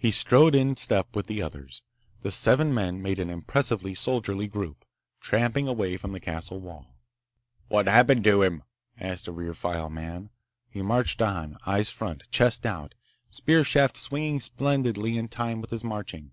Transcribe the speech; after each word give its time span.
He 0.00 0.10
strode 0.10 0.56
in 0.56 0.74
step 0.74 1.14
with 1.14 1.28
the 1.28 1.40
others. 1.40 1.84
The 2.22 2.32
seven 2.32 2.74
men 2.74 3.00
made 3.00 3.20
an 3.20 3.30
impressively 3.30 3.94
soldierly 3.94 4.48
group, 4.48 4.84
tramping 5.20 5.68
away 5.68 5.96
from 5.96 6.10
the 6.10 6.18
castle 6.18 6.58
wall. 6.60 6.96
"What 7.68 7.86
happened 7.86 8.24
to 8.24 8.42
him?" 8.42 8.64
asked 8.98 9.28
a 9.28 9.32
rear 9.32 9.54
file 9.54 9.88
man. 9.88 10.30
He 10.68 10.82
marched 10.82 11.22
on, 11.22 11.58
eyes 11.64 11.90
front, 11.90 12.28
chest 12.28 12.66
out, 12.66 12.96
spear 13.30 13.62
shaft 13.62 13.96
swinging 13.96 14.40
splendidly 14.40 15.16
in 15.16 15.28
time 15.28 15.60
with 15.60 15.70
his 15.70 15.84
marching. 15.84 16.32